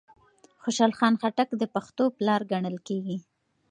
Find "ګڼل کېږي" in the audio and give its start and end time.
2.51-3.17